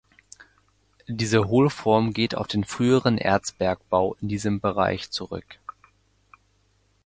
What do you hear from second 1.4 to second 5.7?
Hohlform geht auf den früheren Erzbergbau in diesem Bereich zurück.